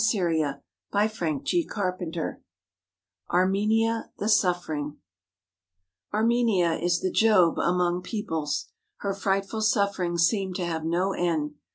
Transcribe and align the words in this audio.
270 0.03 1.63
CHAPTER 1.67 1.91
XXXII 2.05 2.43
ARMENIA, 3.29 4.09
THE 4.17 4.29
SUFFERING 4.29 4.97
/RMENIA 6.11 6.81
is 6.83 7.01
the 7.01 7.11
Job 7.11 7.59
among 7.59 8.01
peoples. 8.01 8.71
Her 9.01 9.13
frightful 9.13 9.59
i 9.59 9.61
sufferings 9.61 10.25
seem 10.25 10.55
to 10.55 10.65
have 10.65 10.83
no 10.83 11.13
end. 11.13 11.53